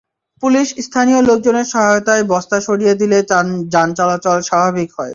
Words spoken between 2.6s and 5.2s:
সরিয়ে দিলে যান চলাচল স্বাভাবিক হয়।